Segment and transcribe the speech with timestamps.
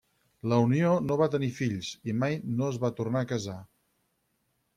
[0.51, 3.59] La unió no va tenir fills i mai no es va tornar a casar.